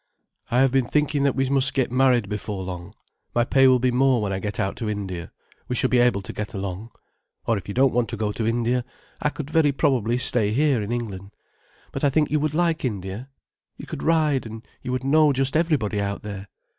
[0.49, 2.95] "I have been thinking that we must get married before long.
[3.35, 5.31] My pay will be more when I get out to India,
[5.67, 6.89] we shall be able to get along.
[7.45, 8.83] Or if you don't want to go to India,
[9.21, 11.35] I could very probably stay here in England.
[11.91, 13.29] But I think you would like India.
[13.77, 16.47] You could ride, and you would know just everybody out there.